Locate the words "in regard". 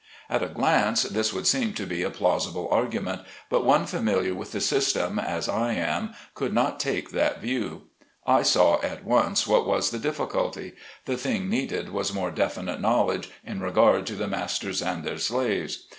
13.45-14.07